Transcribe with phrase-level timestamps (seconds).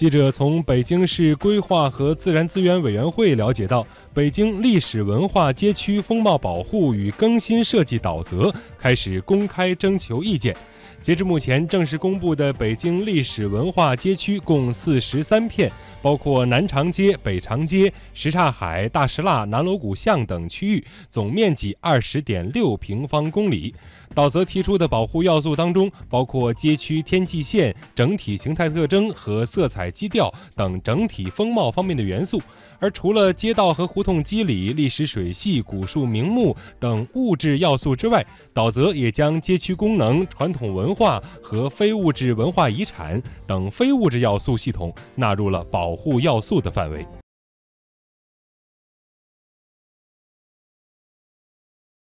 [0.00, 10.56] 记者从北京市规划和自然资源委员会了解到，北京历史文化街区风貌保护与更新设计导则开始公开征求意见。
[11.02, 15.70] 截至目前，正式公布的北京历史文化街区共四十三片，
[16.02, 23.74] 包括南长街、北长街、什刹海、大石蜡、南锣鼓巷等区域，总面积二十点六平方公里。
[24.14, 32.40] 导则提出的保护要素当中，包括街区天际线、整体形态特征和色彩基调等整体风貌方面的元素。
[32.78, 47.06] 而除了街道和胡同基理、历史水系、古树名木等物质要素之外，岛则也将街区功能、传统文化和非物质文化遗产等非物质要素系统纳入了保护要素的范围。